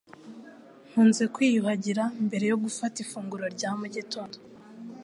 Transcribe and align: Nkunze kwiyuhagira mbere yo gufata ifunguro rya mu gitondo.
Nkunze 0.89 1.23
kwiyuhagira 1.33 2.03
mbere 2.25 2.45
yo 2.51 2.57
gufata 2.63 2.95
ifunguro 3.03 3.45
rya 3.55 3.69
mu 3.79 3.85
gitondo. 3.95 4.37